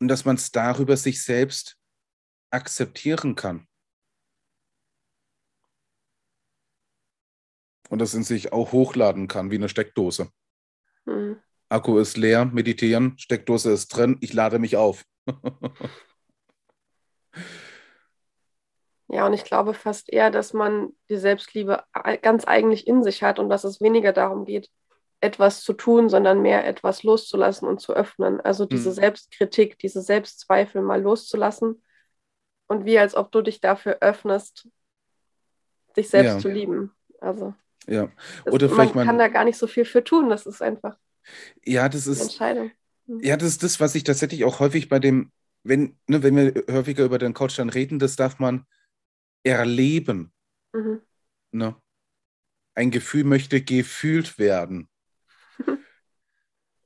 [0.00, 1.76] und dass man es darüber sich selbst
[2.50, 3.66] akzeptieren kann.
[7.88, 10.30] Und das in sich auch hochladen kann, wie eine Steckdose.
[11.04, 11.40] Hm.
[11.70, 15.04] Akku ist leer, meditieren, Steckdose ist drin, ich lade mich auf.
[19.08, 21.82] ja, und ich glaube fast eher, dass man die Selbstliebe
[22.22, 24.70] ganz eigentlich in sich hat und dass es weniger darum geht,
[25.20, 28.40] etwas zu tun, sondern mehr etwas loszulassen und zu öffnen.
[28.40, 28.94] Also diese hm.
[28.94, 31.82] Selbstkritik, diese Selbstzweifel mal loszulassen
[32.68, 34.68] und wie als ob du dich dafür öffnest,
[35.96, 36.38] dich selbst ja.
[36.38, 36.92] zu lieben.
[37.20, 37.54] Also
[37.86, 38.08] ja.
[38.44, 40.28] Oder das, man kann da gar nicht so viel für tun.
[40.28, 40.96] Das ist einfach
[41.64, 42.70] ja, das ist Entscheidung.
[43.06, 43.20] Mhm.
[43.22, 45.30] Ja, das ist das, was ich tatsächlich auch häufig bei dem,
[45.62, 48.64] wenn, ne, wenn wir häufiger über den Coach dann reden, das darf man
[49.56, 50.32] erleben.
[50.72, 51.00] Mhm.
[51.52, 51.76] Ne?
[52.74, 54.88] Ein Gefühl möchte gefühlt werden.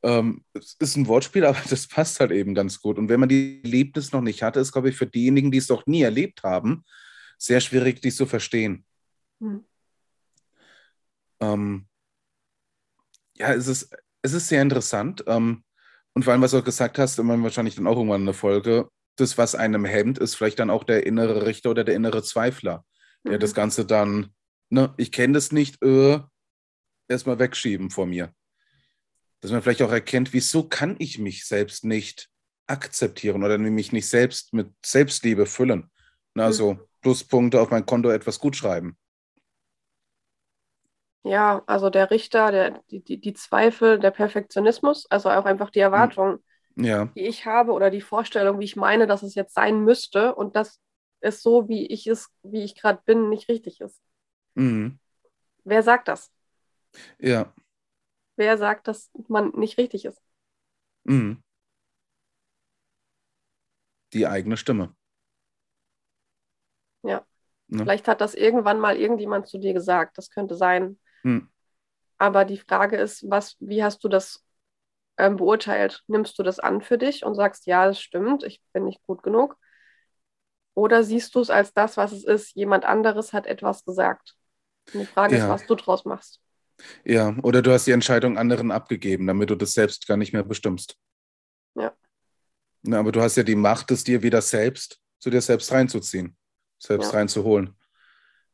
[0.02, 2.98] ähm, es ist ein Wortspiel, aber das passt halt eben ganz gut.
[2.98, 5.68] Und wenn man die Erlebnis noch nicht hatte, ist, glaube ich, für diejenigen, die es
[5.68, 6.84] noch nie erlebt haben,
[7.38, 8.84] sehr schwierig, dies zu verstehen.
[9.40, 9.64] Mhm.
[11.40, 11.88] Ähm,
[13.36, 15.24] ja, es ist, es ist sehr interessant.
[15.26, 15.64] Ähm,
[16.14, 18.88] und vor allem, was du auch gesagt hast, immer wahrscheinlich dann auch irgendwann eine Folge,
[19.16, 22.84] das, was einem hemmt, ist vielleicht dann auch der innere Richter oder der innere Zweifler,
[23.24, 23.40] der mhm.
[23.40, 24.34] das Ganze dann,
[24.70, 26.20] ne, ich kenne das nicht, äh,
[27.08, 28.32] erstmal wegschieben vor mir.
[29.40, 32.28] Dass man vielleicht auch erkennt, wieso kann ich mich selbst nicht
[32.66, 35.90] akzeptieren oder mich nicht selbst mit Selbstliebe füllen.
[36.34, 36.80] Also mhm.
[37.02, 38.96] Pluspunkte auf mein Konto etwas gut schreiben.
[41.24, 45.78] Ja, also der Richter, der, die, die, die Zweifel, der Perfektionismus, also auch einfach die
[45.80, 45.92] hm.
[45.92, 46.38] Erwartung,
[46.76, 47.06] ja.
[47.14, 50.56] die ich habe oder die Vorstellung, wie ich meine, dass es jetzt sein müsste und
[50.56, 50.80] dass
[51.20, 54.00] es so, wie ich es, wie ich gerade bin, nicht richtig ist.
[54.54, 54.98] Mhm.
[55.64, 56.32] Wer sagt das?
[57.18, 57.52] Ja.
[58.36, 60.20] Wer sagt, dass man nicht richtig ist?
[61.04, 61.42] Mhm.
[64.12, 64.94] Die eigene Stimme.
[67.02, 67.24] Ja.
[67.68, 67.78] Ne?
[67.78, 70.18] Vielleicht hat das irgendwann mal irgendjemand zu dir gesagt.
[70.18, 70.98] Das könnte sein.
[71.22, 71.48] Hm.
[72.18, 74.44] Aber die Frage ist, was, wie hast du das
[75.22, 76.02] ähm, beurteilt?
[76.08, 79.22] Nimmst du das an für dich und sagst, ja, das stimmt, ich bin nicht gut
[79.22, 79.56] genug?
[80.74, 82.54] Oder siehst du es als das, was es ist?
[82.56, 84.34] Jemand anderes hat etwas gesagt.
[84.92, 85.44] Und die Frage ja.
[85.44, 86.40] ist, was du draus machst.
[87.04, 90.42] Ja, oder du hast die Entscheidung anderen abgegeben, damit du das selbst gar nicht mehr
[90.42, 90.96] bestimmst.
[91.74, 91.94] Ja.
[92.82, 96.36] Na, aber du hast ja die Macht, es dir wieder selbst zu dir selbst reinzuziehen,
[96.78, 97.18] selbst ja.
[97.18, 97.76] reinzuholen.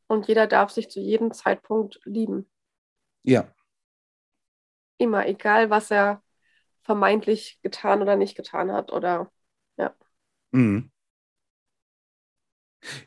[0.06, 2.50] Und jeder darf sich zu jedem Zeitpunkt lieben.
[3.22, 3.50] Ja.
[4.98, 6.22] Immer, egal was er
[6.88, 9.30] vermeintlich getan oder nicht getan hat oder
[9.76, 9.94] ja.
[10.52, 10.90] Mhm.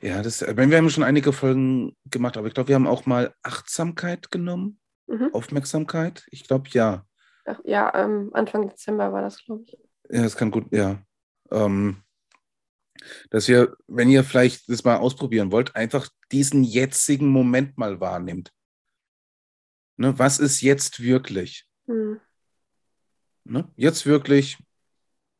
[0.02, 3.08] Ja, das, äh, wir haben schon einige Folgen gemacht, aber ich glaube, wir haben auch
[3.08, 5.34] mal Achtsamkeit genommen, mhm.
[5.34, 6.28] Aufmerksamkeit.
[6.30, 7.08] Ich glaube, ja.
[7.46, 9.76] Ach, ja, ähm, Anfang Dezember war das, glaube ich.
[10.12, 11.02] Ja, das kann gut, ja.
[11.50, 12.04] Ähm,
[13.32, 18.54] dass ihr, wenn ihr vielleicht das mal ausprobieren wollt, einfach diesen jetzigen Moment mal wahrnimmt.
[19.98, 21.66] Ne, was ist jetzt wirklich?
[21.88, 22.20] Hm.
[23.44, 24.58] Ne, jetzt wirklich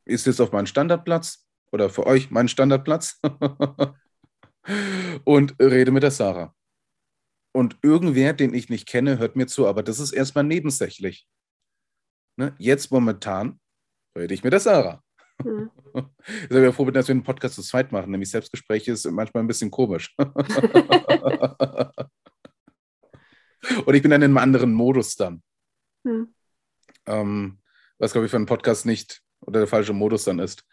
[0.04, 3.20] ist jetzt auf meinem Standardplatz oder für euch mein Standardplatz
[5.24, 6.54] und rede mit der Sarah.
[7.54, 11.26] Und irgendwer, den ich nicht kenne, hört mir zu, aber das ist erstmal nebensächlich.
[12.36, 13.60] Ne, jetzt momentan
[14.16, 15.02] rede ich mit der Sarah.
[15.42, 15.70] Hm.
[16.42, 19.42] Ich bin ja froh, dass wir einen Podcast zu zweit machen, nämlich Selbstgespräche ist manchmal
[19.42, 20.14] ein bisschen komisch.
[20.18, 20.34] Und
[23.94, 25.42] ich bin dann in einem anderen Modus dann.
[26.06, 26.34] Hm.
[27.06, 27.61] Ähm,
[28.02, 30.66] was, glaube ich, für einen Podcast nicht oder der falsche Modus dann ist.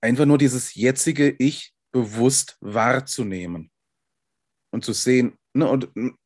[0.00, 3.70] Einfach nur dieses jetzige Ich bewusst wahrzunehmen
[4.72, 6.18] und zu sehen ne, und, und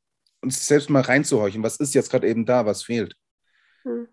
[0.50, 3.14] sich selbst mal reinzuhorchen, was ist jetzt gerade eben da, was fehlt.
[3.82, 4.08] Hm.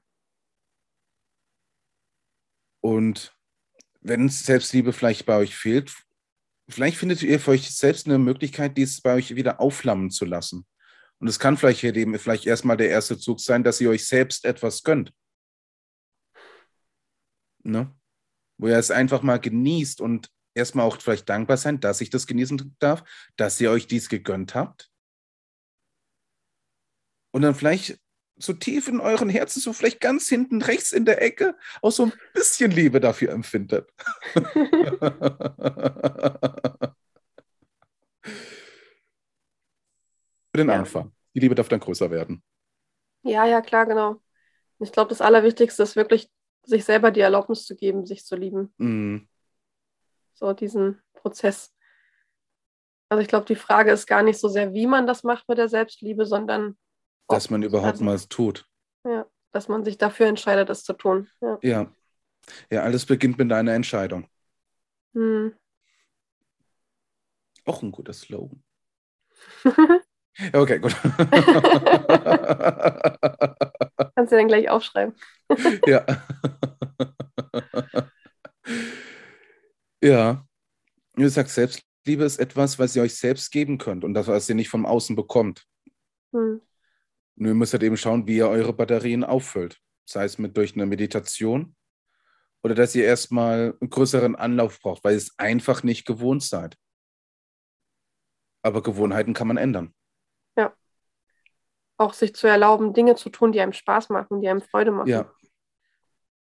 [2.82, 3.34] Und
[4.02, 5.96] wenn Selbstliebe vielleicht bei euch fehlt,
[6.68, 10.68] vielleicht findet ihr für euch selbst eine Möglichkeit, dies bei euch wieder aufflammen zu lassen.
[11.20, 14.06] Und es kann vielleicht hier eben vielleicht erstmal der erste Zug sein, dass ihr euch
[14.06, 15.14] selbst etwas gönnt.
[17.66, 17.94] Ne?
[18.58, 22.28] Wo ihr es einfach mal genießt und erstmal auch vielleicht dankbar sein, dass ich das
[22.28, 23.04] genießen darf,
[23.36, 24.92] dass ihr euch dies gegönnt habt.
[27.32, 28.00] Und dann vielleicht
[28.38, 32.04] so tief in euren Herzen, so vielleicht ganz hinten rechts in der Ecke, auch so
[32.04, 33.90] ein bisschen Liebe dafür empfindet.
[40.52, 40.80] Für den Ja.
[40.80, 41.12] Anfang.
[41.34, 42.42] Die Liebe darf dann größer werden.
[43.24, 44.22] Ja, ja, klar, genau.
[44.80, 46.30] Ich glaube, das Allerwichtigste ist wirklich,
[46.66, 48.74] sich selber die Erlaubnis zu geben, sich zu lieben.
[48.78, 49.28] Mhm.
[50.34, 51.74] So diesen Prozess.
[53.10, 55.58] Also ich glaube, die Frage ist gar nicht so sehr, wie man das macht mit
[55.58, 56.78] der Selbstliebe, sondern
[57.28, 58.68] Dass man überhaupt also, mal es tut.
[59.06, 61.30] Ja, dass man sich dafür entscheidet, es zu tun.
[61.42, 61.60] Ja.
[61.62, 61.92] Ja.
[62.72, 64.28] Ja, alles beginnt mit einer Entscheidung.
[65.14, 65.56] Hm.
[67.66, 68.64] Auch ein guter Slogan.
[70.38, 70.94] Ja, Okay, gut.
[74.16, 75.16] Kannst du dann gleich aufschreiben.
[75.88, 76.06] ja.
[80.06, 80.48] ja.
[81.14, 84.56] Du sagst, Selbstliebe ist etwas, was ihr euch selbst geben könnt und das, was ihr
[84.56, 85.66] nicht vom Außen bekommt.
[86.34, 86.62] Hm.
[87.36, 89.80] Nur ihr müsst halt eben schauen, wie ihr eure Batterien auffüllt.
[90.06, 91.76] Sei es mit durch eine Meditation
[92.64, 96.78] oder dass ihr erstmal einen größeren Anlauf braucht, weil ihr es einfach nicht gewohnt seid.
[98.62, 99.94] Aber Gewohnheiten kann man ändern.
[101.98, 105.08] Auch sich zu erlauben, Dinge zu tun, die einem Spaß machen, die einem Freude machen.
[105.08, 105.32] Ja,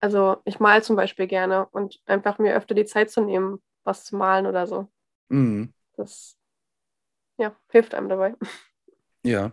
[0.01, 4.05] Also ich male zum Beispiel gerne und einfach mir öfter die Zeit zu nehmen, was
[4.05, 4.89] zu malen oder so.
[5.29, 5.73] mhm.
[5.97, 6.37] Das
[7.39, 8.35] ja, hilft einem dabei.
[9.23, 9.53] ja.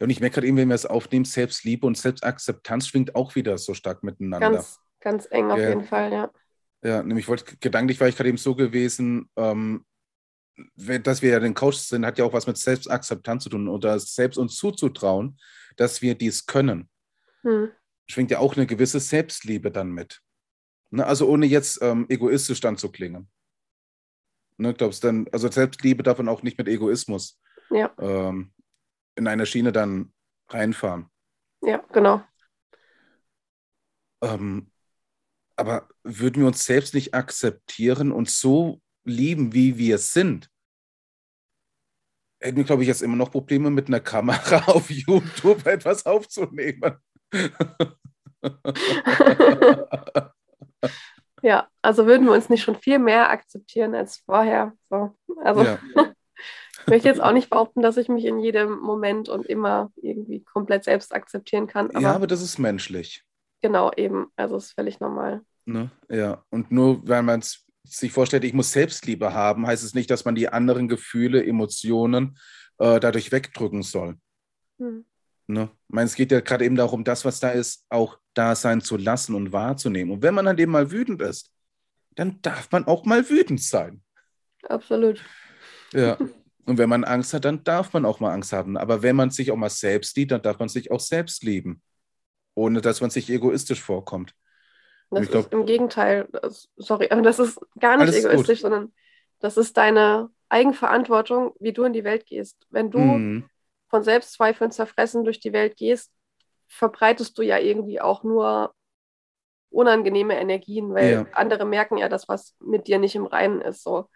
[0.00, 3.58] Und ich merke gerade eben, wenn wir es aufnehmen, Selbstliebe und Selbstakzeptanz schwingt auch wieder
[3.58, 4.50] so stark miteinander.
[4.50, 5.68] Ganz, ganz eng auf Ja.
[5.68, 6.30] jeden Fall, ja.
[6.82, 9.84] Ja, nämlich wollte, gedanklich war ich gerade eben so gewesen, ähm,
[10.76, 13.98] dass wir ja den Coach sind, hat ja auch was mit Selbstakzeptanz zu tun oder
[13.98, 15.38] selbst uns zuzutrauen,
[15.76, 16.88] dass wir dies können.
[17.42, 17.70] Hm.
[18.10, 20.22] Schwingt ja auch eine gewisse Selbstliebe dann mit.
[20.90, 21.06] Ne?
[21.06, 23.28] Also ohne jetzt ähm, egoistisch dann zu klingen.
[24.56, 27.40] Ne, glaubst dann, also Selbstliebe darf man auch nicht mit Egoismus
[27.70, 28.52] Ja, ähm,
[29.14, 30.12] in eine Schiene dann
[30.48, 31.08] reinfahren.
[31.62, 32.22] ja, genau.
[34.20, 34.72] Ähm,
[35.54, 40.50] aber würden wir uns selbst nicht akzeptieren und so lieben, wie wir sind,
[42.40, 46.96] hätten wir, glaube ich, jetzt immer noch Probleme mit einer Kamera auf YouTube etwas aufzunehmen.
[51.42, 54.72] Ja, also würden wir uns nicht schon viel mehr akzeptieren als vorher.
[54.90, 55.14] So.
[55.42, 55.78] Also ja,
[56.80, 60.42] ich möchte jetzt auch nicht behaupten, dass ich mich in jedem Moment und immer irgendwie
[60.42, 61.90] komplett selbst akzeptieren kann.
[61.90, 63.24] Aber, ja, aber das ist menschlich.
[63.60, 65.42] genau eben, also ist völlig normal.
[65.64, 65.90] Ne?
[66.08, 70.10] Ja, und nur weil man es sich vorstellt, ich muss Selbstliebe haben, heißt es nicht,
[70.10, 72.38] dass man die anderen Gefühle, Emotionen
[72.78, 74.16] äh, dadurch wegdrücken soll.
[74.78, 75.04] Hm.
[75.50, 75.70] Ne?
[75.88, 78.80] Ich meine, es geht ja gerade eben darum, das, was da ist, auch da sein
[78.82, 80.12] zu lassen und wahrzunehmen.
[80.12, 81.50] Und wenn man dann eben mal wütend ist,
[82.14, 84.02] dann darf man auch mal wütend sein.
[84.68, 85.24] Absolut.
[85.94, 86.18] Ja.
[86.66, 88.76] Und wenn man Angst hat, dann darf man auch mal Angst haben.
[88.76, 91.80] Aber wenn man sich auch mal selbst liebt, dann darf man sich auch selbst lieben.
[92.54, 94.34] Ohne dass man sich egoistisch vorkommt.
[95.10, 98.32] Das Ich glaub- ist im Gegenteil, das, sorry, aber das ist gar nicht Alles gut.
[98.32, 98.92] egoistisch, sondern
[99.40, 102.66] das ist deine Eigenverantwortung, wie du in die Welt gehst.
[102.68, 103.44] Wenn du Mhm.
[103.88, 106.12] Von Selbstzweifeln zerfressen durch die Welt gehst,
[106.68, 108.74] verbreitest du ja irgendwie auch nur
[109.70, 111.26] unangenehme Energien, weil Ja.
[111.32, 113.82] andere merken ja, dass was mit dir nicht im Reinen ist.
[113.82, 113.96] So.
[113.98, 114.08] Und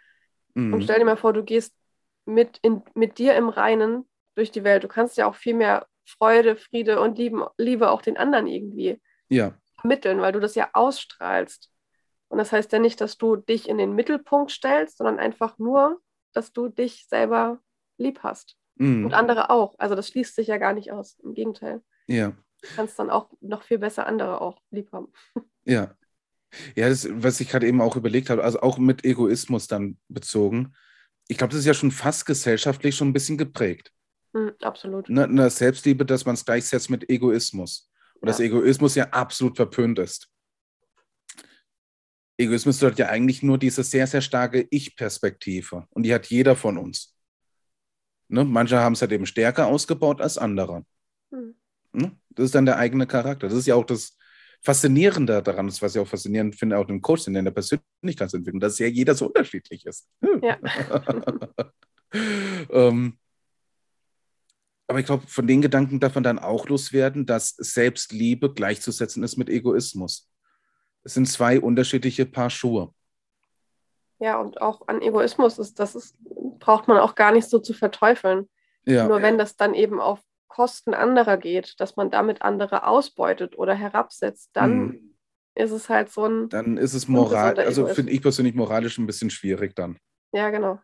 [0.56, 0.82] Mhm.
[0.82, 1.74] stell dir mal vor, du gehst
[2.24, 4.85] mit, in, mit dir im Reinen durch die Welt.
[4.85, 9.00] Du kannst ja auch viel mehr Freude, Friede und Lieben, Liebe auch den anderen irgendwie
[9.28, 11.70] Ja, vermitteln, weil du das ja ausstrahlst.
[12.28, 16.00] Und das heißt ja nicht, dass du dich in den Mittelpunkt stellst, sondern einfach nur,
[16.32, 17.61] dass du dich selber
[17.98, 18.56] lieb hast.
[18.76, 19.06] Mhm.
[19.06, 19.74] Und andere auch.
[19.78, 21.18] Also das schließt sich ja gar nicht aus.
[21.22, 21.82] Im Gegenteil.
[22.06, 22.32] ja.
[22.64, 25.08] Du kannst dann auch noch viel besser andere auch lieb haben.
[25.64, 25.94] Ja.
[26.74, 30.74] Ja, das, was ich gerade eben auch überlegt habe, also auch mit Egoismus dann bezogen.
[31.28, 33.92] Ich glaube, das ist ja schon fast gesellschaftlich schon ein bisschen geprägt.
[34.35, 35.08] Hm, absolut.
[35.08, 37.90] Ne, eine Selbstliebe, dass man es gleichsetzt mit Egoismus.
[38.20, 38.44] Und dass Ja.
[38.46, 40.28] Egoismus ja absolut verpönt ist.
[42.38, 45.87] Egoismus bedeutet ja eigentlich nur diese sehr, sehr starke Ich-Perspektive.
[45.90, 47.12] Und die hat jeder von uns.
[48.33, 48.45] Ne?
[48.45, 50.85] Manche haben es halt eben stärker ausgebaut als andere.
[51.31, 51.55] Hm.
[51.92, 52.12] Ne?
[52.31, 53.49] Das ist dann der eigene Charakter.
[53.49, 54.16] Das ist ja auch das
[54.62, 58.79] Faszinierende daran, das, was ich auch faszinierend finde, auch im Coaching, in der Persönlichkeitsentwicklung, dass
[58.79, 60.09] ja jeder so unterschiedlich ist.
[60.40, 60.57] Ja.
[62.71, 63.18] ähm,
[64.87, 69.37] aber ich glaube, von den Gedanken darf man dann auch loswerden, dass Selbstliebe gleichzusetzen ist
[69.37, 70.31] mit Egoismus.
[71.03, 72.95] Es sind zwei unterschiedliche Paar Schuhe.
[74.21, 76.16] Ja, und auch an Egoismus ist, das ist,
[76.62, 78.48] braucht man auch gar nicht so zu verteufeln.
[78.87, 83.57] Ja, Nur wenn das dann eben auf Kosten anderer geht, dass man damit andere ausbeutet
[83.59, 85.14] oder herabsetzt, dann Mhm.
[85.55, 89.07] ist es halt so ein, dann ist es moral, also finde ich persönlich moralisch ein
[89.07, 89.98] bisschen schwierig dann.
[90.33, 90.79] ja genau.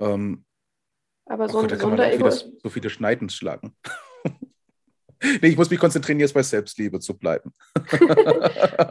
[0.00, 0.44] Ähm,
[1.26, 2.62] Aber oh so ein Gott, man gesunder auch wieder Egoismus.
[2.62, 3.76] so viele Schneiden schlagen.
[5.22, 7.52] nee, ich muss mich konzentrieren, jetzt bei Selbstliebe zu bleiben.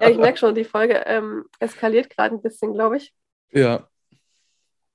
[0.01, 3.13] Ja, ich merke schon, die Folge ähm, eskaliert gerade ein bisschen, glaube ich.
[3.51, 3.87] ja,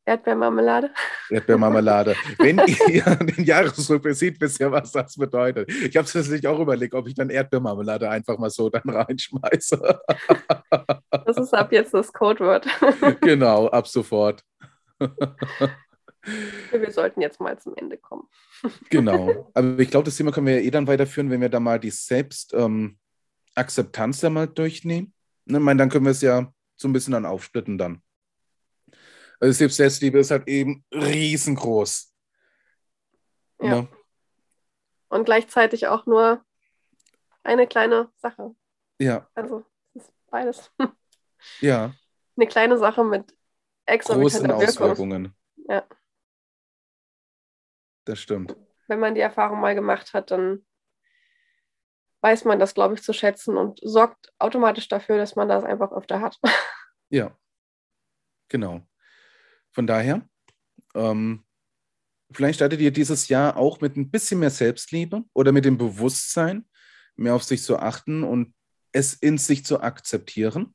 [0.09, 0.91] Erdbeermarmelade.
[1.29, 2.17] Erdbeermarmelade.
[2.39, 5.71] Wenn ihr den Jahresrückblick seht, wisst ihr, was das bedeutet.
[5.71, 10.01] Ich habe es tatsächlich auch überlegt, ob ich dann Erdbeermarmelade einfach mal so dann reinschmeiße.
[11.27, 12.67] Das ist ab jetzt das Codewort.
[13.21, 14.43] Genau, ab sofort.
[14.99, 18.27] Wir sollten jetzt mal zum Ende kommen.
[18.89, 19.51] Genau.
[19.53, 21.79] Aber ich glaube, das Thema können wir ja eh dann weiterführen, wenn wir da mal
[21.79, 25.13] die Selbstakzeptanz ähm, da mal durchnehmen.
[25.45, 28.01] Ne, ich meine, dann können wir es ja so ein bisschen dann aufsplitten dann.
[29.41, 32.15] Also Selbstliebe ist halt eben riesengroß.
[33.61, 33.83] Ja.
[33.83, 33.89] Ne?
[35.09, 36.45] Und gleichzeitig auch nur
[37.43, 38.55] eine kleine Sache.
[38.99, 39.29] Ja.
[39.35, 40.71] Also, es ist beides.
[41.61, 41.95] Ja.
[42.37, 43.33] Eine kleine Sache mit
[43.87, 45.37] großen Auswirkungen.
[45.69, 45.87] Ja.
[48.05, 48.57] Das stimmt.
[48.89, 50.67] Wenn man die Erfahrung mal gemacht hat, dann
[52.21, 55.93] weiß man das, glaube ich, zu schätzen und sorgt automatisch dafür, dass man das einfach
[55.93, 56.39] öfter hat.
[57.11, 57.35] Ja,
[58.51, 58.83] genau.
[59.73, 60.27] Von daher,
[60.95, 61.45] ähm,
[62.31, 66.67] vielleicht startet ihr dieses Jahr auch mit ein bisschen mehr Selbstliebe oder mit dem Bewusstsein,
[67.17, 68.55] mehr auf sich zu achten und
[68.93, 70.75] es in sich zu akzeptieren.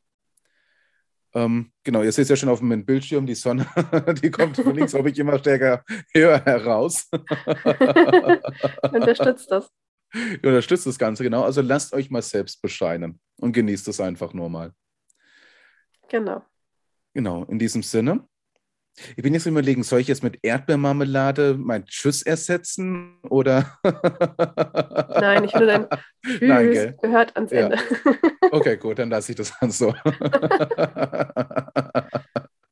[1.36, 3.66] Ähm, genau, ihr seht ja schon auf dem Bildschirm, die Sonne,
[4.22, 7.10] die kommt von links, ob ich immer stärker höher heraus.
[8.92, 9.72] Unterstützt das.
[10.14, 11.44] Ihr unterstützt das Ganze, genau.
[11.44, 14.72] Also lasst euch mal selbst bescheinen und genießt es einfach nur mal.
[16.08, 16.44] Genau.
[17.16, 18.28] Genau, in diesem Sinne.
[19.16, 23.80] Ich bin jetzt überlegen, soll ich jetzt mit Erdbeermarmelade mein Tschüss ersetzen oder?
[25.20, 25.88] Nein, ich finde dein
[26.26, 27.78] Tschüss Nein, gehört ans Ende.
[27.78, 28.14] Ja.
[28.52, 29.96] Okay, gut, dann lasse ich das dann so.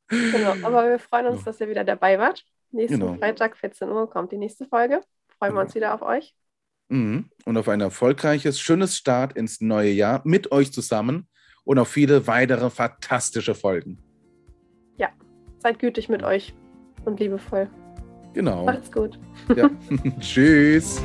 [0.08, 2.44] genau, aber wir freuen uns, dass ihr wieder dabei wart.
[2.70, 3.14] Nächsten genau.
[3.14, 5.00] Freitag, 14 Uhr, kommt die nächste Folge.
[5.38, 5.62] Freuen genau.
[5.62, 6.34] wir uns wieder auf euch.
[6.88, 7.30] Mhm.
[7.46, 11.26] Und auf ein erfolgreiches, schönes Start ins neue Jahr mit euch zusammen
[11.64, 14.11] und auf viele weitere fantastische Folgen.
[15.62, 16.54] Seid gütig mit euch
[17.04, 17.68] und liebevoll.
[18.34, 18.64] Genau.
[18.64, 19.16] Macht's gut.
[19.54, 19.70] Ja.
[20.20, 21.00] Tschüss.